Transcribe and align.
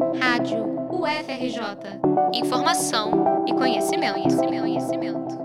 Rádio 0.00 0.64
UFRJ. 0.90 2.00
Informação 2.32 3.44
e 3.46 3.52
conhecimento, 3.52 4.14
conhecimento, 4.14 4.60
conhecimento. 4.62 5.38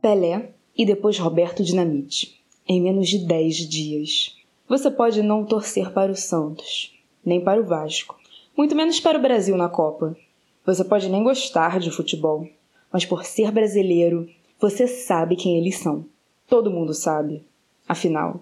Pelé 0.00 0.54
e 0.74 0.86
depois 0.86 1.18
Roberto 1.18 1.62
Dinamite. 1.62 2.42
Em 2.66 2.80
menos 2.80 3.10
de 3.10 3.18
10 3.26 3.56
dias. 3.68 4.36
Você 4.66 4.90
pode 4.90 5.22
não 5.22 5.44
torcer 5.44 5.92
para 5.92 6.10
o 6.10 6.16
Santos, 6.16 6.98
nem 7.22 7.44
para 7.44 7.60
o 7.60 7.64
Vasco, 7.64 8.18
muito 8.56 8.74
menos 8.74 9.00
para 9.00 9.18
o 9.18 9.22
Brasil 9.22 9.56
na 9.56 9.68
Copa. 9.68 10.16
Você 10.64 10.82
pode 10.82 11.10
nem 11.10 11.22
gostar 11.22 11.78
de 11.78 11.90
futebol, 11.90 12.48
mas 12.90 13.04
por 13.04 13.24
ser 13.24 13.52
brasileiro, 13.52 14.28
você 14.58 14.86
sabe 14.86 15.36
quem 15.36 15.58
eles 15.58 15.76
são. 15.76 16.06
Todo 16.46 16.70
mundo 16.70 16.94
sabe. 16.94 17.44
Afinal, 17.86 18.40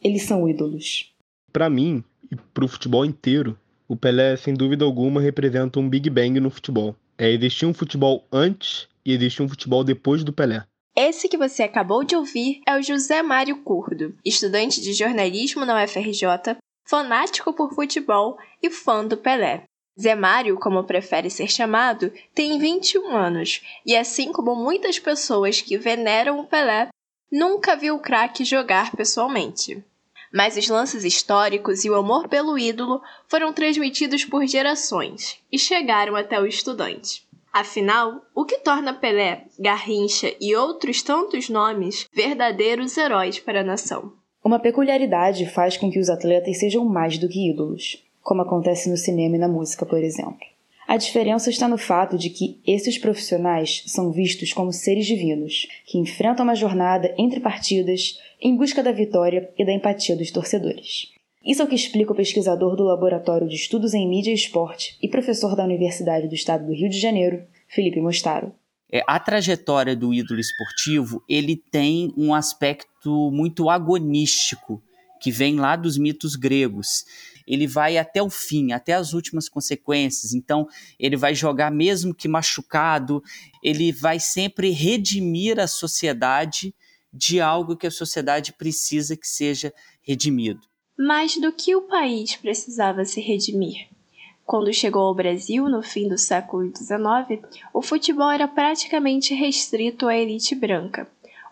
eles 0.00 0.22
são 0.22 0.48
ídolos. 0.48 1.12
Para 1.52 1.68
mim 1.68 2.04
e 2.30 2.36
para 2.36 2.64
o 2.64 2.68
futebol 2.68 3.04
inteiro, 3.04 3.58
o 3.90 3.96
Pelé, 3.96 4.36
sem 4.36 4.54
dúvida 4.54 4.84
alguma, 4.84 5.20
representa 5.20 5.80
um 5.80 5.88
Big 5.88 6.08
Bang 6.08 6.38
no 6.38 6.48
futebol. 6.48 6.94
É, 7.18 7.28
existia 7.28 7.66
um 7.66 7.74
futebol 7.74 8.24
antes 8.30 8.86
e 9.04 9.12
existia 9.12 9.44
um 9.44 9.48
futebol 9.48 9.82
depois 9.82 10.22
do 10.22 10.32
Pelé. 10.32 10.62
Esse 10.96 11.28
que 11.28 11.36
você 11.36 11.64
acabou 11.64 12.04
de 12.04 12.14
ouvir 12.14 12.60
é 12.64 12.78
o 12.78 12.82
José 12.82 13.20
Mário 13.20 13.64
Curdo, 13.64 14.14
estudante 14.24 14.80
de 14.80 14.92
jornalismo 14.92 15.64
na 15.64 15.82
UFRJ, 15.82 16.56
fanático 16.88 17.52
por 17.52 17.74
futebol 17.74 18.38
e 18.62 18.70
fã 18.70 19.04
do 19.04 19.16
Pelé. 19.16 19.64
Zé 20.00 20.14
Mário, 20.14 20.56
como 20.56 20.84
prefere 20.84 21.28
ser 21.28 21.50
chamado, 21.50 22.12
tem 22.32 22.60
21 22.60 23.16
anos 23.16 23.60
e, 23.84 23.96
assim 23.96 24.30
como 24.30 24.54
muitas 24.54 25.00
pessoas 25.00 25.60
que 25.60 25.76
veneram 25.76 26.38
o 26.38 26.46
Pelé, 26.46 26.90
nunca 27.30 27.74
viu 27.74 27.96
o 27.96 28.00
craque 28.00 28.44
jogar 28.44 28.92
pessoalmente. 28.92 29.84
Mas 30.32 30.56
os 30.56 30.68
lances 30.68 31.04
históricos 31.04 31.84
e 31.84 31.90
o 31.90 31.96
amor 31.96 32.28
pelo 32.28 32.58
ídolo 32.58 33.00
foram 33.28 33.52
transmitidos 33.52 34.24
por 34.24 34.46
gerações 34.46 35.38
e 35.50 35.58
chegaram 35.58 36.14
até 36.14 36.40
o 36.40 36.46
estudante. 36.46 37.28
Afinal, 37.52 38.22
o 38.32 38.44
que 38.44 38.58
torna 38.58 38.94
Pelé, 38.94 39.46
Garrincha 39.58 40.32
e 40.40 40.54
outros 40.54 41.02
tantos 41.02 41.48
nomes 41.48 42.06
verdadeiros 42.12 42.96
heróis 42.96 43.40
para 43.40 43.60
a 43.60 43.64
nação? 43.64 44.12
Uma 44.42 44.60
peculiaridade 44.60 45.46
faz 45.46 45.76
com 45.76 45.90
que 45.90 45.98
os 45.98 46.08
atletas 46.08 46.58
sejam 46.58 46.84
mais 46.84 47.18
do 47.18 47.28
que 47.28 47.50
ídolos, 47.50 48.02
como 48.22 48.42
acontece 48.42 48.88
no 48.88 48.96
cinema 48.96 49.36
e 49.36 49.38
na 49.38 49.48
música, 49.48 49.84
por 49.84 49.98
exemplo. 49.98 50.49
A 50.90 50.96
diferença 50.96 51.48
está 51.50 51.68
no 51.68 51.78
fato 51.78 52.18
de 52.18 52.28
que 52.30 52.60
esses 52.66 52.98
profissionais 52.98 53.84
são 53.86 54.10
vistos 54.10 54.52
como 54.52 54.72
seres 54.72 55.06
divinos, 55.06 55.68
que 55.86 55.96
enfrentam 55.96 56.42
uma 56.42 56.56
jornada 56.56 57.14
entre 57.16 57.38
partidas 57.38 58.18
em 58.42 58.56
busca 58.56 58.82
da 58.82 58.90
vitória 58.90 59.48
e 59.56 59.64
da 59.64 59.72
empatia 59.72 60.16
dos 60.16 60.32
torcedores. 60.32 61.06
Isso 61.46 61.62
é 61.62 61.64
o 61.64 61.68
que 61.68 61.76
explica 61.76 62.12
o 62.12 62.16
pesquisador 62.16 62.74
do 62.74 62.82
Laboratório 62.82 63.46
de 63.46 63.54
Estudos 63.54 63.94
em 63.94 64.08
Mídia 64.08 64.32
e 64.32 64.34
Esporte 64.34 64.98
e 65.00 65.08
professor 65.08 65.54
da 65.54 65.62
Universidade 65.62 66.26
do 66.26 66.34
Estado 66.34 66.66
do 66.66 66.74
Rio 66.74 66.90
de 66.90 66.98
Janeiro, 66.98 67.44
Felipe 67.68 68.00
Mostaro. 68.00 68.52
É, 68.90 69.04
a 69.06 69.20
trajetória 69.20 69.94
do 69.94 70.12
ídolo 70.12 70.40
esportivo 70.40 71.22
ele 71.28 71.54
tem 71.54 72.12
um 72.16 72.34
aspecto 72.34 73.30
muito 73.30 73.70
agonístico 73.70 74.82
que 75.20 75.30
vem 75.30 75.54
lá 75.54 75.76
dos 75.76 75.96
mitos 75.96 76.34
gregos. 76.34 77.04
Ele 77.52 77.66
vai 77.66 77.98
até 77.98 78.22
o 78.22 78.30
fim, 78.30 78.72
até 78.72 78.94
as 78.94 79.12
últimas 79.12 79.48
consequências. 79.48 80.32
Então, 80.32 80.66
ele 80.98 81.16
vai 81.16 81.34
jogar 81.34 81.70
mesmo 81.70 82.14
que 82.14 82.28
machucado, 82.28 83.22
ele 83.62 83.92
vai 83.92 84.20
sempre 84.20 84.70
redimir 84.70 85.58
a 85.58 85.66
sociedade 85.66 86.74
de 87.12 87.40
algo 87.40 87.76
que 87.76 87.86
a 87.86 87.90
sociedade 87.90 88.52
precisa 88.52 89.16
que 89.16 89.26
seja 89.26 89.72
redimido 90.00 90.70
mais 91.00 91.38
do 91.38 91.50
que 91.50 91.74
o 91.74 91.82
país 91.82 92.36
precisava 92.36 93.06
se 93.06 93.22
redimir. 93.22 93.88
Quando 94.44 94.72
chegou 94.72 95.02
ao 95.02 95.14
Brasil, 95.14 95.66
no 95.66 95.82
fim 95.82 96.06
do 96.06 96.18
século 96.18 96.66
XIX, 96.76 97.40
o 97.72 97.80
futebol 97.80 98.30
era 98.30 98.46
praticamente 98.46 99.32
restrito 99.32 100.06
à 100.06 100.14
elite 100.14 100.54
branca. 100.54 101.08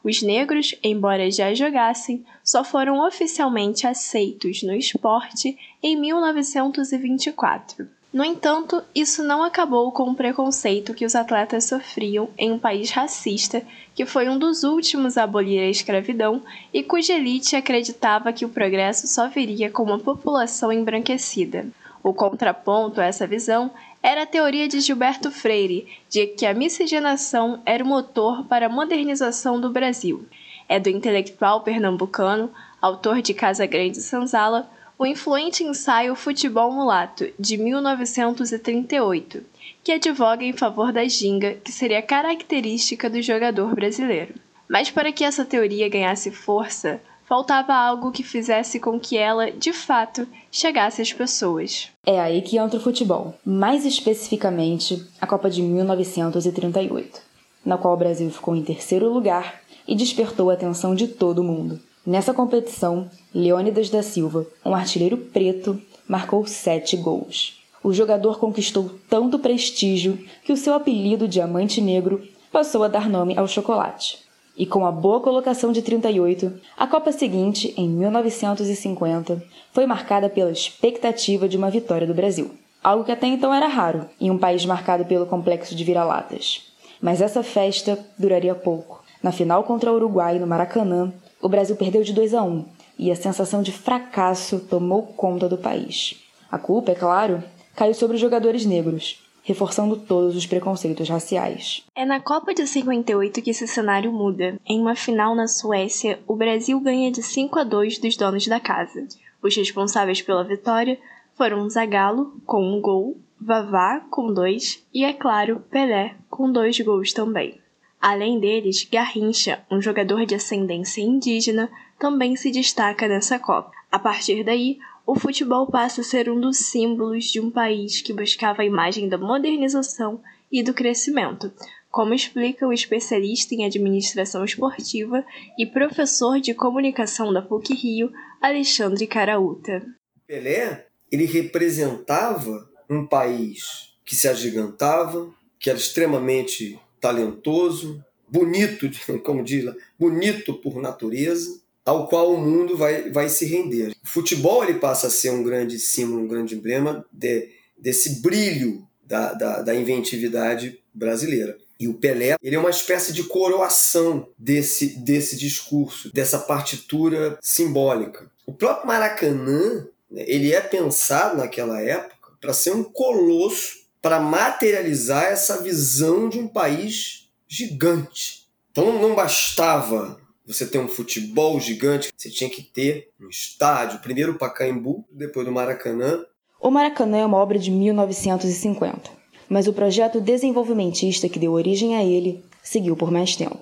Os 0.08 0.22
negros, 0.22 0.74
embora 0.82 1.30
já 1.30 1.52
jogassem, 1.52 2.24
só 2.42 2.64
foram 2.64 3.06
oficialmente 3.06 3.86
aceitos 3.86 4.62
no 4.62 4.72
esporte 4.72 5.58
em 5.82 6.00
1924. 6.00 7.86
No 8.10 8.24
entanto, 8.24 8.82
isso 8.94 9.22
não 9.22 9.44
acabou 9.44 9.92
com 9.92 10.04
o 10.04 10.14
preconceito 10.14 10.94
que 10.94 11.04
os 11.04 11.14
atletas 11.14 11.64
sofriam 11.64 12.30
em 12.38 12.50
um 12.50 12.58
país 12.58 12.90
racista, 12.90 13.62
que 13.94 14.06
foi 14.06 14.30
um 14.30 14.38
dos 14.38 14.64
últimos 14.64 15.18
a 15.18 15.24
abolir 15.24 15.60
a 15.60 15.68
escravidão 15.68 16.40
e 16.72 16.82
cuja 16.82 17.12
elite 17.12 17.54
acreditava 17.54 18.32
que 18.32 18.46
o 18.46 18.48
progresso 18.48 19.06
só 19.06 19.28
viria 19.28 19.70
com 19.70 19.82
uma 19.82 19.98
população 19.98 20.72
embranquecida. 20.72 21.66
O 22.02 22.14
contraponto 22.14 23.00
a 23.00 23.04
essa 23.04 23.26
visão 23.26 23.70
era 24.02 24.22
a 24.22 24.26
teoria 24.26 24.68
de 24.68 24.80
Gilberto 24.80 25.30
Freire, 25.30 25.88
de 26.08 26.26
que 26.26 26.46
a 26.46 26.54
miscigenação 26.54 27.60
era 27.66 27.82
o 27.82 27.86
motor 27.86 28.44
para 28.44 28.66
a 28.66 28.70
modernização 28.70 29.60
do 29.60 29.70
Brasil. 29.70 30.26
É 30.68 30.78
do 30.78 30.88
intelectual 30.88 31.62
pernambucano, 31.62 32.50
autor 32.80 33.20
de 33.20 33.34
Casa 33.34 33.66
Grande 33.66 34.00
Sanzala, 34.00 34.70
o 34.98 35.06
influente 35.06 35.62
ensaio 35.62 36.14
Futebol 36.14 36.72
Mulato, 36.72 37.28
de 37.38 37.56
1938, 37.56 39.44
que 39.84 39.92
advoga 39.92 40.44
em 40.44 40.52
favor 40.52 40.92
da 40.92 41.06
ginga, 41.06 41.54
que 41.54 41.70
seria 41.70 42.02
característica 42.02 43.08
do 43.08 43.22
jogador 43.22 43.74
brasileiro. 43.74 44.34
Mas 44.68 44.90
para 44.90 45.12
que 45.12 45.24
essa 45.24 45.44
teoria 45.44 45.88
ganhasse 45.88 46.30
força, 46.30 47.00
faltava 47.28 47.74
algo 47.74 48.10
que 48.10 48.22
fizesse 48.22 48.80
com 48.80 48.98
que 48.98 49.18
ela, 49.18 49.50
de 49.50 49.72
fato, 49.72 50.26
chegasse 50.50 51.02
às 51.02 51.12
pessoas. 51.12 51.90
É 52.06 52.18
aí 52.18 52.40
que 52.40 52.56
entra 52.56 52.78
o 52.78 52.82
futebol, 52.82 53.34
mais 53.44 53.84
especificamente 53.84 55.06
a 55.20 55.26
Copa 55.26 55.50
de 55.50 55.60
1938, 55.60 57.20
na 57.66 57.76
qual 57.76 57.92
o 57.92 57.98
Brasil 57.98 58.30
ficou 58.30 58.56
em 58.56 58.64
terceiro 58.64 59.12
lugar 59.12 59.60
e 59.86 59.94
despertou 59.94 60.48
a 60.48 60.54
atenção 60.54 60.94
de 60.94 61.06
todo 61.06 61.44
mundo. 61.44 61.78
Nessa 62.06 62.32
competição, 62.32 63.10
Leônidas 63.34 63.90
da 63.90 64.02
Silva, 64.02 64.46
um 64.64 64.74
artilheiro 64.74 65.18
preto, 65.18 65.78
marcou 66.08 66.46
sete 66.46 66.96
gols. 66.96 67.62
O 67.84 67.92
jogador 67.92 68.38
conquistou 68.38 68.90
tanto 69.08 69.38
prestígio 69.38 70.18
que 70.42 70.52
o 70.52 70.56
seu 70.56 70.72
apelido 70.72 71.28
Diamante 71.28 71.82
Negro 71.82 72.26
passou 72.50 72.82
a 72.82 72.88
dar 72.88 73.10
nome 73.10 73.36
ao 73.36 73.46
chocolate. 73.46 74.27
E 74.58 74.66
com 74.66 74.84
a 74.84 74.90
boa 74.90 75.20
colocação 75.20 75.70
de 75.70 75.82
38, 75.82 76.52
a 76.76 76.84
Copa 76.84 77.12
seguinte, 77.12 77.72
em 77.76 77.88
1950, 77.88 79.40
foi 79.72 79.86
marcada 79.86 80.28
pela 80.28 80.50
expectativa 80.50 81.48
de 81.48 81.56
uma 81.56 81.70
vitória 81.70 82.08
do 82.08 82.12
Brasil. 82.12 82.50
Algo 82.82 83.04
que 83.04 83.12
até 83.12 83.28
então 83.28 83.54
era 83.54 83.68
raro 83.68 84.06
em 84.20 84.32
um 84.32 84.36
país 84.36 84.66
marcado 84.66 85.04
pelo 85.04 85.26
complexo 85.26 85.76
de 85.76 85.84
vira-latas. 85.84 86.72
Mas 87.00 87.20
essa 87.20 87.44
festa 87.44 87.96
duraria 88.18 88.52
pouco. 88.52 89.04
Na 89.22 89.30
final 89.30 89.62
contra 89.62 89.92
o 89.92 89.94
Uruguai, 89.94 90.40
no 90.40 90.46
Maracanã, 90.46 91.12
o 91.40 91.48
Brasil 91.48 91.76
perdeu 91.76 92.02
de 92.02 92.12
2 92.12 92.34
a 92.34 92.42
1 92.42 92.64
e 92.98 93.12
a 93.12 93.16
sensação 93.16 93.62
de 93.62 93.70
fracasso 93.70 94.58
tomou 94.58 95.04
conta 95.04 95.48
do 95.48 95.56
país. 95.56 96.16
A 96.50 96.58
culpa, 96.58 96.90
é 96.90 96.96
claro, 96.96 97.44
caiu 97.76 97.94
sobre 97.94 98.16
os 98.16 98.20
jogadores 98.20 98.66
negros, 98.66 99.22
reforçando 99.48 99.96
todos 99.96 100.36
os 100.36 100.46
preconceitos 100.46 101.08
raciais. 101.08 101.82
É 101.96 102.04
na 102.04 102.20
Copa 102.20 102.52
de 102.52 102.66
58 102.66 103.40
que 103.40 103.48
esse 103.48 103.66
cenário 103.66 104.12
muda. 104.12 104.60
Em 104.66 104.78
uma 104.78 104.94
final 104.94 105.34
na 105.34 105.48
Suécia, 105.48 106.20
o 106.28 106.36
Brasil 106.36 106.78
ganha 106.78 107.10
de 107.10 107.22
5 107.22 107.58
a 107.58 107.64
2 107.64 107.96
dos 107.96 108.14
donos 108.14 108.46
da 108.46 108.60
casa. 108.60 109.08
Os 109.42 109.56
responsáveis 109.56 110.20
pela 110.20 110.44
vitória 110.44 110.98
foram 111.34 111.66
Zagallo, 111.70 112.34
com 112.44 112.62
um 112.62 112.78
gol, 112.78 113.16
Vavá, 113.40 114.00
com 114.10 114.34
dois, 114.34 114.84
e, 114.92 115.02
é 115.02 115.14
claro, 115.14 115.64
Pelé, 115.70 116.14
com 116.28 116.52
dois 116.52 116.78
gols 116.80 117.14
também. 117.14 117.58
Além 117.98 118.38
deles, 118.38 118.86
Garrincha, 118.92 119.64
um 119.70 119.80
jogador 119.80 120.26
de 120.26 120.34
ascendência 120.34 121.00
indígena, 121.00 121.70
também 121.98 122.36
se 122.36 122.50
destaca 122.50 123.08
nessa 123.08 123.38
Copa. 123.38 123.70
A 123.90 123.98
partir 123.98 124.44
daí, 124.44 124.78
o 125.08 125.14
futebol 125.14 125.66
passa 125.66 126.02
a 126.02 126.04
ser 126.04 126.28
um 126.28 126.38
dos 126.38 126.58
símbolos 126.58 127.24
de 127.32 127.40
um 127.40 127.50
país 127.50 128.02
que 128.02 128.12
buscava 128.12 128.60
a 128.60 128.64
imagem 128.66 129.08
da 129.08 129.16
modernização 129.16 130.20
e 130.52 130.62
do 130.62 130.74
crescimento, 130.74 131.50
como 131.90 132.12
explica 132.12 132.68
o 132.68 132.74
especialista 132.74 133.54
em 133.54 133.64
administração 133.64 134.44
esportiva 134.44 135.24
e 135.58 135.64
professor 135.64 136.38
de 136.38 136.52
comunicação 136.52 137.32
da 137.32 137.40
PUC 137.40 137.72
Rio, 137.72 138.12
Alexandre 138.38 139.06
Caraúta. 139.06 139.82
Pelé, 140.26 140.88
ele 141.10 141.24
representava 141.24 142.68
um 142.90 143.06
país 143.06 143.94
que 144.04 144.14
se 144.14 144.28
agigantava, 144.28 145.34
que 145.58 145.70
era 145.70 145.78
extremamente 145.78 146.78
talentoso, 147.00 148.04
bonito, 148.28 148.90
como 149.24 149.42
diz 149.42 149.64
lá, 149.64 149.74
bonito 149.98 150.52
por 150.52 150.76
natureza, 150.82 151.62
ao 151.88 152.06
qual 152.06 152.34
o 152.34 152.38
mundo 152.38 152.76
vai, 152.76 153.10
vai 153.10 153.30
se 153.30 153.46
render. 153.46 153.94
O 154.04 154.06
futebol 154.06 154.62
ele 154.62 154.74
passa 154.74 155.06
a 155.06 155.10
ser 155.10 155.30
um 155.30 155.42
grande 155.42 155.78
símbolo, 155.78 156.22
um 156.22 156.28
grande 156.28 156.54
emblema 156.54 157.02
de, 157.10 157.48
desse 157.78 158.20
brilho 158.20 158.86
da, 159.02 159.32
da, 159.32 159.62
da, 159.62 159.74
inventividade 159.74 160.78
brasileira. 160.92 161.56
E 161.80 161.88
o 161.88 161.94
Pelé 161.94 162.36
ele 162.42 162.56
é 162.56 162.58
uma 162.58 162.68
espécie 162.68 163.10
de 163.14 163.24
coroação 163.24 164.28
desse, 164.38 164.98
desse 164.98 165.34
discurso, 165.34 166.12
dessa 166.12 166.38
partitura 166.38 167.38
simbólica. 167.40 168.30
O 168.44 168.52
próprio 168.52 168.86
Maracanã 168.86 169.88
né, 170.10 170.24
ele 170.26 170.52
é 170.52 170.60
pensado 170.60 171.38
naquela 171.38 171.80
época 171.80 172.32
para 172.38 172.52
ser 172.52 172.72
um 172.72 172.84
colosso, 172.84 173.78
para 174.02 174.20
materializar 174.20 175.24
essa 175.24 175.62
visão 175.62 176.28
de 176.28 176.38
um 176.38 176.48
país 176.48 177.30
gigante. 177.48 178.46
Então 178.70 179.00
não 179.00 179.14
bastava 179.14 180.20
você 180.48 180.66
ter 180.66 180.78
um 180.78 180.88
futebol 180.88 181.60
gigante, 181.60 182.10
você 182.16 182.30
tinha 182.30 182.48
que 182.48 182.62
ter 182.62 183.10
um 183.20 183.28
estádio, 183.28 183.98
primeiro 183.98 184.32
o 184.32 184.38
Pacaembu, 184.38 185.04
depois 185.10 185.44
do 185.44 185.52
Maracanã. 185.52 186.24
O 186.58 186.70
Maracanã 186.70 187.18
é 187.18 187.26
uma 187.26 187.36
obra 187.36 187.58
de 187.58 187.70
1950, 187.70 189.10
mas 189.46 189.68
o 189.68 189.74
projeto 189.74 190.22
desenvolvimentista 190.22 191.28
que 191.28 191.38
deu 191.38 191.52
origem 191.52 191.96
a 191.96 192.02
ele 192.02 192.42
seguiu 192.62 192.96
por 192.96 193.10
mais 193.10 193.36
tempo. 193.36 193.58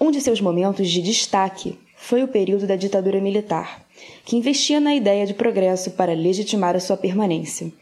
Um 0.00 0.12
de 0.12 0.20
seus 0.20 0.40
momentos 0.40 0.88
de 0.88 1.02
destaque 1.02 1.76
foi 1.96 2.22
o 2.22 2.28
período 2.28 2.64
da 2.64 2.76
ditadura 2.76 3.20
militar, 3.20 3.84
que 4.24 4.36
investia 4.36 4.78
na 4.78 4.94
ideia 4.94 5.26
de 5.26 5.34
progresso 5.34 5.90
para 5.90 6.14
legitimar 6.14 6.76
a 6.76 6.80
sua 6.80 6.96
permanência. 6.96 7.72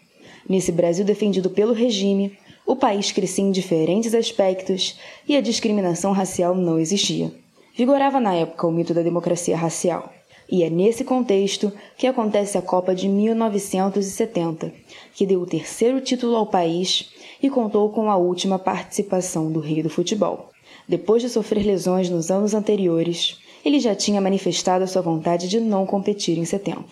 Nesse 0.49 0.73
Brasil 0.73 1.05
defendido 1.05 1.51
pelo 1.51 1.75
regime, 1.75 2.37
o 2.67 2.75
país 2.75 3.13
crescia 3.13 3.45
em 3.45 3.53
diferentes 3.53 4.15
aspectos 4.15 4.99
e 5.29 5.37
a 5.37 5.43
discriminação 5.43 6.13
racial 6.13 6.55
não 6.55 6.81
existia. 6.81 7.31
Vigorava 7.79 8.19
na 8.19 8.35
época 8.35 8.67
o 8.67 8.73
mito 8.73 8.93
da 8.93 9.03
democracia 9.03 9.57
racial. 9.57 10.13
E 10.51 10.65
é 10.65 10.69
nesse 10.69 11.05
contexto 11.05 11.73
que 11.97 12.09
acontece 12.09 12.59
a 12.59 12.63
Copa 12.63 12.93
de 12.93 13.09
1970, 13.09 14.73
que 15.15 15.25
deu 15.25 15.41
o 15.41 15.47
terceiro 15.47 16.01
título 16.01 16.35
ao 16.35 16.49
país 16.49 17.09
e 17.41 17.49
contou 17.49 17.89
com 17.91 18.11
a 18.11 18.17
última 18.17 18.59
participação 18.59 19.53
do 19.53 19.61
rei 19.61 19.81
do 19.81 19.89
futebol. 19.89 20.51
Depois 20.89 21.23
de 21.23 21.29
sofrer 21.29 21.65
lesões 21.65 22.11
nos 22.11 22.33
anos 22.33 22.53
anteriores, 22.53 23.39
ele 23.65 23.79
já 23.79 23.95
tinha 23.95 24.21
manifestado 24.21 24.83
a 24.83 24.89
sua 24.89 25.03
vontade 25.03 25.47
de 25.47 25.61
não 25.61 25.87
competir 25.87 26.37
em 26.37 26.45
70. 26.45 26.85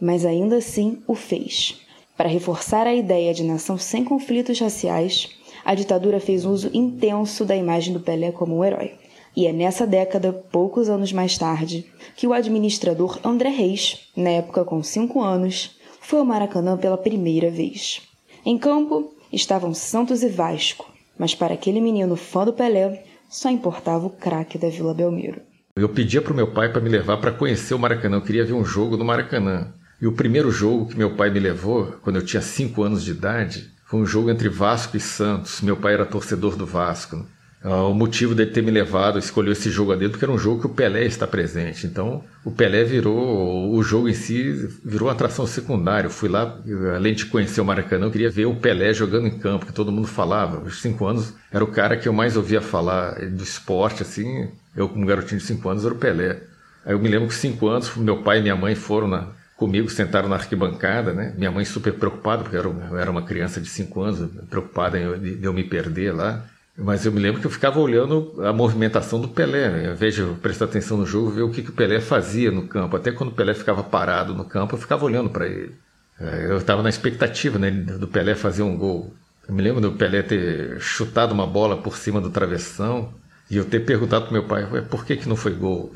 Mas 0.00 0.24
ainda 0.24 0.58
assim 0.58 1.02
o 1.08 1.16
fez. 1.16 1.80
Para 2.16 2.28
reforçar 2.28 2.86
a 2.86 2.94
ideia 2.94 3.34
de 3.34 3.42
nação 3.42 3.76
sem 3.76 4.04
conflitos 4.04 4.60
raciais, 4.60 5.30
a 5.64 5.74
ditadura 5.74 6.20
fez 6.20 6.44
uso 6.44 6.70
intenso 6.72 7.44
da 7.44 7.56
imagem 7.56 7.92
do 7.92 7.98
Pelé 7.98 8.30
como 8.30 8.56
um 8.56 8.64
herói. 8.64 8.92
E 9.36 9.46
é 9.46 9.52
nessa 9.52 9.86
década, 9.86 10.32
poucos 10.32 10.88
anos 10.88 11.12
mais 11.12 11.38
tarde, 11.38 11.86
que 12.16 12.26
o 12.26 12.32
administrador 12.32 13.20
André 13.24 13.50
Reis, 13.50 14.08
na 14.16 14.30
época 14.30 14.64
com 14.64 14.82
cinco 14.82 15.22
anos, 15.22 15.76
foi 16.00 16.18
ao 16.18 16.24
Maracanã 16.24 16.76
pela 16.76 16.96
primeira 16.96 17.50
vez. 17.50 18.02
Em 18.44 18.56
campo 18.56 19.12
estavam 19.32 19.74
Santos 19.74 20.22
e 20.22 20.28
Vasco, 20.28 20.90
mas 21.18 21.34
para 21.34 21.54
aquele 21.54 21.80
menino 21.80 22.16
fã 22.16 22.44
do 22.44 22.52
Pelé, 22.52 23.04
só 23.28 23.50
importava 23.50 24.06
o 24.06 24.10
craque 24.10 24.56
da 24.56 24.68
Vila 24.68 24.94
Belmiro. 24.94 25.42
Eu 25.76 25.88
pedia 25.88 26.22
para 26.22 26.32
o 26.32 26.36
meu 26.36 26.52
pai 26.52 26.72
para 26.72 26.80
me 26.80 26.88
levar 26.88 27.18
para 27.18 27.30
conhecer 27.30 27.74
o 27.74 27.78
Maracanã. 27.78 28.16
Eu 28.16 28.22
queria 28.22 28.44
ver 28.44 28.54
um 28.54 28.64
jogo 28.64 28.96
no 28.96 29.04
Maracanã. 29.04 29.72
E 30.00 30.06
o 30.06 30.12
primeiro 30.12 30.50
jogo 30.50 30.86
que 30.86 30.96
meu 30.96 31.14
pai 31.14 31.30
me 31.30 31.38
levou, 31.38 31.94
quando 32.02 32.16
eu 32.16 32.24
tinha 32.24 32.40
5 32.40 32.82
anos 32.82 33.04
de 33.04 33.10
idade, 33.10 33.70
foi 33.86 34.00
um 34.00 34.06
jogo 34.06 34.30
entre 34.30 34.48
Vasco 34.48 34.96
e 34.96 35.00
Santos. 35.00 35.60
Meu 35.60 35.76
pai 35.76 35.94
era 35.94 36.06
torcedor 36.06 36.56
do 36.56 36.66
Vasco. 36.66 37.24
Ah, 37.62 37.82
o 37.84 37.94
motivo 37.94 38.34
dele 38.36 38.52
ter 38.52 38.62
me 38.62 38.70
levado, 38.70 39.18
escolheu 39.18 39.52
esse 39.52 39.68
jogo 39.70 39.92
a 39.92 39.96
dedo, 39.96 40.12
porque 40.12 40.24
era 40.24 40.32
um 40.32 40.38
jogo 40.38 40.60
que 40.60 40.66
o 40.66 40.70
Pelé 40.70 41.04
está 41.04 41.26
presente. 41.26 41.86
Então, 41.86 42.24
o 42.44 42.52
Pelé 42.52 42.84
virou, 42.84 43.74
o 43.74 43.82
jogo 43.82 44.08
em 44.08 44.14
si 44.14 44.52
virou 44.84 45.10
atração 45.10 45.46
secundária. 45.46 46.06
Eu 46.06 46.10
fui 46.10 46.28
lá, 46.28 46.56
além 46.94 47.14
de 47.14 47.26
conhecer 47.26 47.60
o 47.60 47.64
Maracanã, 47.64 48.06
eu 48.06 48.10
queria 48.12 48.30
ver 48.30 48.46
o 48.46 48.54
Pelé 48.54 48.92
jogando 48.92 49.26
em 49.26 49.38
campo, 49.38 49.66
que 49.66 49.72
todo 49.72 49.90
mundo 49.90 50.06
falava. 50.06 50.58
Aos 50.58 50.80
cinco 50.80 51.04
anos, 51.06 51.34
era 51.50 51.64
o 51.64 51.68
cara 51.68 51.96
que 51.96 52.08
eu 52.08 52.12
mais 52.12 52.36
ouvia 52.36 52.60
falar 52.60 53.14
do 53.28 53.42
esporte, 53.42 54.02
assim. 54.02 54.48
Eu, 54.76 54.88
como 54.88 55.04
garotinho 55.04 55.40
de 55.40 55.46
cinco 55.46 55.68
anos, 55.68 55.84
era 55.84 55.92
o 55.94 55.98
Pelé. 55.98 56.40
Aí 56.86 56.92
eu 56.92 56.98
me 56.98 57.08
lembro 57.08 57.28
que 57.28 57.34
cinco 57.34 57.66
anos, 57.68 57.94
meu 57.96 58.22
pai 58.22 58.38
e 58.38 58.42
minha 58.42 58.56
mãe 58.56 58.76
foram 58.76 59.08
na, 59.08 59.28
comigo, 59.56 59.90
sentaram 59.90 60.28
na 60.28 60.36
arquibancada, 60.36 61.12
né? 61.12 61.34
Minha 61.36 61.50
mãe 61.50 61.64
super 61.64 61.92
preocupada, 61.92 62.44
porque 62.44 62.56
eu 62.56 62.96
era, 62.96 63.10
uma 63.10 63.22
criança 63.22 63.60
de 63.60 63.68
cinco 63.68 64.00
anos, 64.00 64.30
preocupada 64.48 65.18
de 65.18 65.42
eu 65.42 65.52
me 65.52 65.64
perder 65.64 66.14
lá. 66.14 66.46
Mas 66.80 67.04
eu 67.04 67.10
me 67.10 67.18
lembro 67.18 67.40
que 67.40 67.46
eu 67.46 67.50
ficava 67.50 67.80
olhando 67.80 68.34
a 68.46 68.52
movimentação 68.52 69.20
do 69.20 69.26
Pelé. 69.26 69.68
Né? 69.68 69.92
Invés 69.92 70.14
de 70.14 70.22
prestar 70.40 70.66
atenção 70.66 70.96
no 70.96 71.04
jogo, 71.04 71.30
ver 71.30 71.42
o 71.42 71.50
que, 71.50 71.60
que 71.60 71.70
o 71.70 71.72
Pelé 71.72 72.00
fazia 72.00 72.52
no 72.52 72.68
campo. 72.68 72.96
Até 72.96 73.10
quando 73.10 73.30
o 73.30 73.34
Pelé 73.34 73.52
ficava 73.52 73.82
parado 73.82 74.32
no 74.32 74.44
campo, 74.44 74.76
eu 74.76 74.78
ficava 74.78 75.04
olhando 75.04 75.28
para 75.28 75.48
ele. 75.48 75.74
É, 76.20 76.46
eu 76.46 76.56
estava 76.58 76.80
na 76.80 76.88
expectativa 76.88 77.58
né, 77.58 77.68
do 77.68 78.06
Pelé 78.06 78.36
fazer 78.36 78.62
um 78.62 78.76
gol. 78.76 79.12
Eu 79.48 79.54
me 79.54 79.60
lembro 79.60 79.80
do 79.80 79.92
Pelé 79.92 80.22
ter 80.22 80.80
chutado 80.80 81.34
uma 81.34 81.46
bola 81.48 81.76
por 81.76 81.96
cima 81.96 82.20
do 82.20 82.30
travessão 82.30 83.12
e 83.50 83.56
eu 83.56 83.64
ter 83.64 83.80
perguntado 83.80 84.26
para 84.26 84.32
meu 84.32 84.46
pai 84.46 84.64
por 84.82 85.04
que, 85.04 85.16
que 85.16 85.28
não 85.28 85.36
foi 85.36 85.54
gol. 85.54 85.92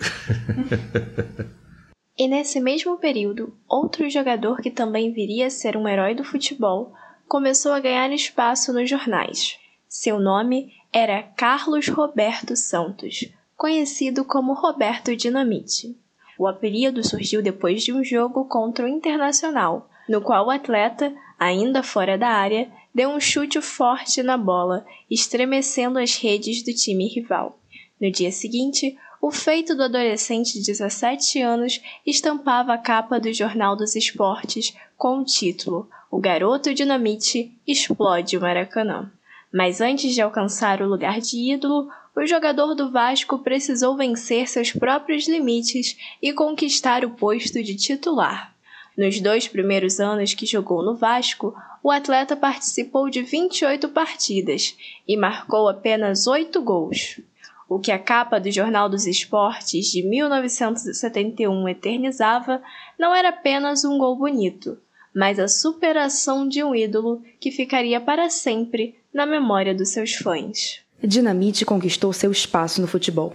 e 2.18 2.26
nesse 2.26 2.60
mesmo 2.60 2.98
período, 2.98 3.54
outro 3.68 4.10
jogador 4.10 4.56
que 4.56 4.70
também 4.70 5.12
viria 5.12 5.46
a 5.46 5.50
ser 5.50 5.76
um 5.76 5.86
herói 5.86 6.16
do 6.16 6.24
futebol 6.24 6.92
começou 7.28 7.72
a 7.72 7.78
ganhar 7.78 8.10
espaço 8.10 8.72
nos 8.72 8.90
jornais. 8.90 9.61
Seu 9.94 10.18
nome 10.18 10.72
era 10.90 11.22
Carlos 11.22 11.86
Roberto 11.86 12.56
Santos, 12.56 13.28
conhecido 13.54 14.24
como 14.24 14.54
Roberto 14.54 15.14
Dinamite. 15.14 15.94
O 16.38 16.46
apelido 16.48 17.06
surgiu 17.06 17.42
depois 17.42 17.82
de 17.82 17.92
um 17.92 18.02
jogo 18.02 18.46
contra 18.46 18.86
o 18.86 18.88
Internacional, 18.88 19.90
no 20.08 20.22
qual 20.22 20.46
o 20.46 20.50
atleta, 20.50 21.14
ainda 21.38 21.82
fora 21.82 22.16
da 22.16 22.30
área, 22.30 22.72
deu 22.94 23.10
um 23.10 23.20
chute 23.20 23.60
forte 23.60 24.22
na 24.22 24.38
bola, 24.38 24.86
estremecendo 25.10 25.98
as 25.98 26.16
redes 26.16 26.62
do 26.62 26.72
time 26.72 27.06
rival. 27.06 27.58
No 28.00 28.10
dia 28.10 28.32
seguinte, 28.32 28.96
o 29.20 29.30
feito 29.30 29.74
do 29.74 29.82
adolescente 29.82 30.54
de 30.54 30.64
17 30.64 31.42
anos 31.42 31.82
estampava 32.06 32.72
a 32.72 32.78
capa 32.78 33.20
do 33.20 33.30
Jornal 33.30 33.76
dos 33.76 33.94
Esportes 33.94 34.74
com 34.96 35.18
o 35.18 35.24
título 35.24 35.86
O 36.10 36.18
Garoto 36.18 36.72
Dinamite 36.72 37.52
explode 37.66 38.38
o 38.38 38.40
Maracanã. 38.40 39.12
Mas 39.52 39.80
antes 39.80 40.14
de 40.14 40.22
alcançar 40.22 40.80
o 40.80 40.88
lugar 40.88 41.20
de 41.20 41.36
ídolo, 41.52 41.88
o 42.16 42.26
jogador 42.26 42.74
do 42.74 42.90
Vasco 42.90 43.38
precisou 43.38 43.96
vencer 43.96 44.48
seus 44.48 44.72
próprios 44.72 45.28
limites 45.28 45.96
e 46.22 46.32
conquistar 46.32 47.04
o 47.04 47.10
posto 47.10 47.62
de 47.62 47.74
titular. 47.74 48.54
Nos 48.96 49.20
dois 49.20 49.48
primeiros 49.48 50.00
anos 50.00 50.34
que 50.34 50.46
jogou 50.46 50.82
no 50.82 50.94
Vasco, 50.94 51.54
o 51.82 51.90
atleta 51.90 52.36
participou 52.36 53.08
de 53.08 53.22
28 53.22 53.88
partidas 53.88 54.76
e 55.08 55.16
marcou 55.16 55.68
apenas 55.68 56.26
8 56.26 56.60
gols. 56.62 57.20
O 57.68 57.78
que 57.78 57.90
a 57.90 57.98
capa 57.98 58.38
do 58.38 58.50
Jornal 58.50 58.88
dos 58.88 59.06
Esportes 59.06 59.86
de 59.86 60.02
1971 60.02 61.68
eternizava 61.68 62.62
não 62.98 63.14
era 63.14 63.30
apenas 63.30 63.84
um 63.84 63.96
gol 63.96 64.14
bonito, 64.14 64.78
mas 65.14 65.38
a 65.38 65.48
superação 65.48 66.46
de 66.46 66.62
um 66.62 66.74
ídolo 66.74 67.22
que 67.40 67.50
ficaria 67.50 67.98
para 67.98 68.28
sempre 68.28 69.01
na 69.12 69.26
memória 69.26 69.74
dos 69.74 69.90
seus 69.90 70.14
fãs. 70.14 70.80
Dinamite 71.02 71.66
conquistou 71.66 72.12
seu 72.12 72.32
espaço 72.32 72.80
no 72.80 72.86
futebol. 72.86 73.34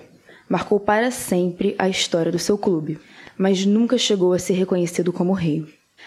Marcou 0.49 0.79
para 0.79 1.11
sempre 1.11 1.75
a 1.77 1.87
história 1.87 2.31
do 2.31 2.39
seu 2.39 2.57
clube, 2.57 2.99
mas 3.37 3.65
nunca 3.65 3.97
chegou 3.97 4.33
a 4.33 4.39
ser 4.39 4.53
reconhecido 4.53 5.13
como 5.13 5.33
rei. 5.33 5.65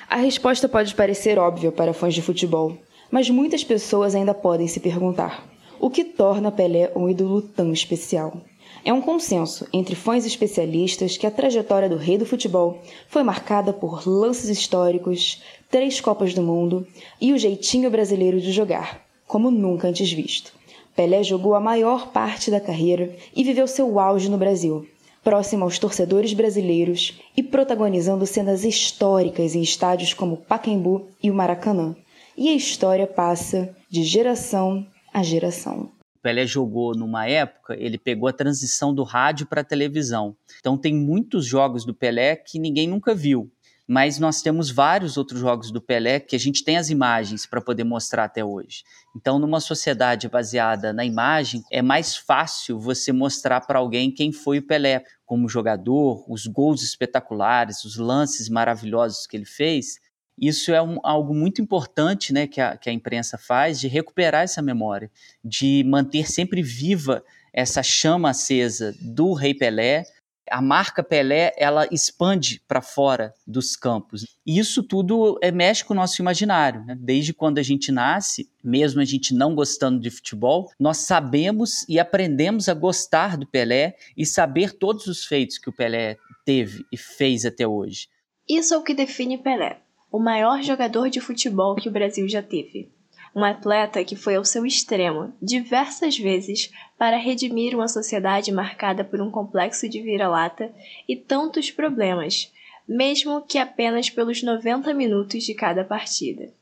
A 0.09 0.17
resposta 0.17 0.69
pode 0.69 0.95
parecer 0.95 1.39
óbvia 1.39 1.71
para 1.71 1.93
fãs 1.93 2.15
de 2.15 2.23
futebol, 2.23 2.77
mas 3.11 3.31
muitas 3.31 3.63
pessoas 3.63 4.15
ainda 4.15 4.35
podem 4.35 4.67
se 4.67 4.81
perguntar: 4.81 5.47
o 5.79 5.89
que 5.89 6.05
torna 6.05 6.51
Pelé 6.51 6.91
um 6.97 7.09
ídolo 7.09 7.41
tão 7.43 7.73
especial? 7.73 8.41
É 8.85 8.93
um 8.93 9.01
consenso 9.01 9.69
entre 9.73 9.95
fãs 9.95 10.25
especialistas 10.25 11.17
que 11.17 11.27
a 11.27 11.31
trajetória 11.31 11.89
do 11.89 11.97
rei 11.97 12.17
do 12.17 12.25
futebol 12.25 12.83
foi 13.09 13.23
marcada 13.23 13.73
por 13.73 14.09
lances 14.09 14.49
históricos, 14.49 15.43
três 15.71 16.01
Copas 16.01 16.33
do 16.33 16.43
Mundo 16.43 16.87
e 17.21 17.33
o 17.33 17.39
jeitinho 17.39 17.91
brasileiro 17.91 18.41
de 18.41 18.53
jogar, 18.53 19.03
como 19.31 19.49
nunca 19.49 19.87
antes 19.87 20.11
visto. 20.13 20.53
Pelé 20.97 21.23
jogou 21.23 21.55
a 21.55 21.61
maior 21.61 22.09
parte 22.09 22.51
da 22.51 22.61
carreira 22.61 23.15
e 23.35 23.45
viveu 23.45 23.69
seu 23.69 24.01
auge 24.01 24.29
no 24.29 24.37
Brasil, 24.37 24.89
próximo 25.23 25.63
aos 25.63 25.79
torcedores 25.79 26.33
brasileiros 26.33 27.21
e 27.37 27.41
protagonizando 27.41 28.27
cenas 28.27 28.65
históricas 28.65 29.55
em 29.55 29.63
estádios 29.63 30.13
como 30.13 30.37
Pacaembu 30.37 31.07
e 31.23 31.31
o 31.31 31.35
Maracanã. 31.35 31.95
E 32.37 32.49
a 32.49 32.55
história 32.55 33.07
passa 33.07 33.73
de 33.89 34.03
geração 34.03 34.85
a 35.15 35.23
geração. 35.23 35.93
Pelé 36.21 36.45
jogou 36.45 36.93
numa 36.97 37.25
época, 37.29 37.77
ele 37.79 37.99
pegou 37.99 38.29
a 38.29 38.33
transição 38.33 38.93
do 38.93 39.05
rádio 39.05 39.47
para 39.47 39.61
a 39.61 39.65
televisão. 39.65 40.35
Então 40.59 40.77
tem 40.77 40.93
muitos 40.93 41.47
jogos 41.47 41.85
do 41.85 41.95
Pelé 41.95 42.35
que 42.35 42.59
ninguém 42.59 42.89
nunca 42.89 43.15
viu 43.15 43.49
mas 43.91 44.21
nós 44.21 44.41
temos 44.41 44.71
vários 44.71 45.17
outros 45.17 45.41
jogos 45.41 45.73
do 45.73 45.81
Pelé 45.81 46.21
que 46.21 46.37
a 46.37 46.39
gente 46.39 46.63
tem 46.63 46.77
as 46.77 46.91
imagens 46.91 47.45
para 47.45 47.61
poder 47.61 47.83
mostrar 47.83 48.23
até 48.23 48.45
hoje. 48.45 48.85
Então, 49.17 49.37
numa 49.37 49.59
sociedade 49.59 50.29
baseada 50.29 50.93
na 50.93 51.05
imagem, 51.05 51.65
é 51.73 51.83
mais 51.83 52.17
fácil 52.17 52.79
você 52.79 53.11
mostrar 53.11 53.63
para 53.63 53.81
alguém 53.81 54.13
quem 54.13 54.31
foi 54.31 54.59
o 54.59 54.63
Pelé 54.63 55.03
como 55.27 55.49
jogador, 55.49 56.25
os 56.29 56.47
gols 56.47 56.85
espetaculares, 56.85 57.85
os 57.85 57.97
lances 57.97 58.49
maravilhosos 58.49 59.27
que 59.27 59.37
ele 59.37 59.45
fez. 59.45 59.99
Isso 60.41 60.71
é 60.73 60.81
um, 60.81 61.01
algo 61.03 61.35
muito 61.35 61.61
importante 61.61 62.33
né, 62.33 62.47
que, 62.47 62.61
a, 62.61 62.77
que 62.77 62.89
a 62.89 62.93
imprensa 62.93 63.37
faz 63.37 63.81
de 63.81 63.89
recuperar 63.89 64.45
essa 64.45 64.63
memória, 64.63 65.11
de 65.45 65.83
manter 65.85 66.31
sempre 66.31 66.63
viva 66.63 67.25
essa 67.53 67.83
chama 67.83 68.31
acesa 68.31 68.95
do 69.01 69.33
Rei 69.33 69.53
Pelé, 69.53 70.05
a 70.51 70.61
marca 70.61 71.03
Pelé 71.03 71.55
ela 71.57 71.87
expande 71.91 72.61
para 72.67 72.83
fora 72.83 73.33
dos 73.47 73.77
campos. 73.77 74.27
E 74.45 74.59
isso 74.59 74.83
tudo 74.83 75.39
é, 75.41 75.51
mexe 75.51 75.85
com 75.85 75.95
o 75.95 75.97
nosso 75.97 76.21
imaginário. 76.21 76.85
Né? 76.85 76.97
Desde 76.99 77.33
quando 77.33 77.59
a 77.59 77.63
gente 77.63 77.93
nasce, 77.93 78.51
mesmo 78.63 79.01
a 79.01 79.05
gente 79.05 79.33
não 79.33 79.55
gostando 79.55 80.01
de 80.01 80.11
futebol, 80.11 80.71
nós 80.79 80.99
sabemos 80.99 81.89
e 81.89 81.99
aprendemos 81.99 82.69
a 82.69 82.75
gostar 82.75 83.37
do 83.37 83.47
Pelé 83.47 83.97
e 84.17 84.27
saber 84.27 84.73
todos 84.73 85.07
os 85.07 85.25
feitos 85.25 85.57
que 85.57 85.71
o 85.71 85.73
Pelé 85.73 86.17
teve 86.45 86.85
e 86.93 86.97
fez 86.97 87.47
até 87.47 87.67
hoje. 87.67 88.09
Isso 88.49 88.75
é 88.75 88.77
o 88.77 88.83
que 88.83 88.95
define 88.95 89.39
Pelé, 89.39 89.81
o 90.11 90.19
maior 90.19 90.63
jogador 90.63 91.09
de 91.09 91.21
futebol 91.21 91.77
que 91.77 91.89
o 91.89 91.93
Brasil 91.93 92.29
já 92.29 92.43
teve. 92.43 92.91
Um 93.35 93.45
atleta 93.45 94.05
que 94.05 94.17
foi 94.17 94.35
ao 94.35 94.45
seu 94.45 94.67
extremo 94.67 95.33
diversas 95.41 96.19
vezes 96.19 96.71
para 96.99 97.17
redimir 97.17 97.75
uma 97.75 97.89
sociedade 97.89 98.51
marcada 98.51 99.05
por 99.05 99.21
um 99.21 99.31
complexo 99.31 99.89
de 99.89 100.03
vira-lata 100.03 100.73
e 101.09 101.15
tantos 101.15 101.71
problemas, 101.71 102.53
mesmo 102.89 103.43
que 103.43 103.57
apenas 103.57 104.11
pelos 104.11 104.43
90 104.43 104.93
minutos 104.95 105.45
de 105.45 105.55
cada 105.55 105.85
partida. 105.85 106.53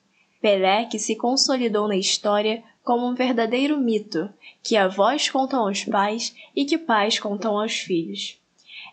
Pelé 0.40 0.84
que 0.84 0.98
se 0.98 1.16
consolidou 1.16 1.88
na 1.88 1.96
história 1.96 2.62
como 2.84 3.06
um 3.06 3.14
verdadeiro 3.14 3.78
mito, 3.78 4.28
que 4.62 4.76
avós 4.76 5.28
contam 5.28 5.66
aos 5.66 5.84
pais 5.84 6.34
e 6.54 6.64
que 6.64 6.78
pais 6.78 7.18
contam 7.18 7.58
aos 7.58 7.78
filhos. 7.78 8.38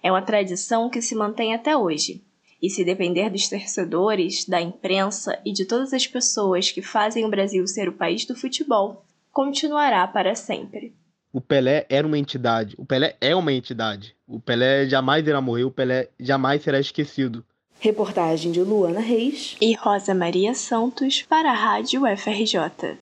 É 0.01 0.11
uma 0.11 0.21
tradição 0.21 0.89
que 0.89 1.01
se 1.01 1.15
mantém 1.15 1.53
até 1.53 1.75
hoje, 1.75 2.21
e 2.65 2.69
se 2.69 2.83
depender 2.83 3.29
dos 3.29 3.47
torcedores, 3.47 4.43
da 4.45 4.59
imprensa 4.59 5.39
e 5.45 5.53
de 5.53 5.65
todas 5.65 5.93
as 5.93 6.07
pessoas 6.07 6.71
que 6.71 6.81
fazem 6.81 7.23
o 7.23 7.29
Brasil 7.29 7.67
ser 7.67 7.87
o 7.87 7.93
país 7.93 8.25
do 8.25 8.35
futebol, 8.35 9.05
continuará 9.31 10.07
para 10.07 10.33
sempre. 10.33 10.95
O 11.31 11.39
Pelé 11.39 11.85
era 11.89 12.07
uma 12.07 12.17
entidade. 12.17 12.73
O 12.75 12.83
Pelé 12.83 13.15
é 13.21 13.35
uma 13.35 13.53
entidade. 13.53 14.15
O 14.27 14.39
Pelé 14.39 14.87
jamais 14.87 15.27
irá 15.27 15.39
morrer. 15.39 15.65
O 15.65 15.69
Pelé 15.69 16.09
jamais 16.19 16.63
será 16.63 16.79
esquecido. 16.79 17.45
Reportagem 17.79 18.51
de 18.51 18.61
Luana 18.61 18.99
Reis 18.99 19.55
e 19.61 19.75
Rosa 19.75 20.15
Maria 20.15 20.55
Santos 20.55 21.21
para 21.21 21.51
a 21.51 21.53
Rádio 21.53 22.01
FRJ. 22.17 22.97